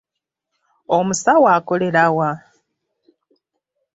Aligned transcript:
Omusawo 0.97 1.47
akolera 1.57 2.03
wa? 2.17 2.31